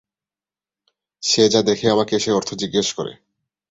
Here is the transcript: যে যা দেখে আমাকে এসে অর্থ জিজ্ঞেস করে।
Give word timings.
যে 1.23 1.43
যা 1.49 1.61
দেখে 1.61 1.85
আমাকে 1.89 2.13
এসে 2.15 2.31
অর্থ 2.31 2.49
জিজ্ঞেস 2.53 2.87
করে। 2.93 3.13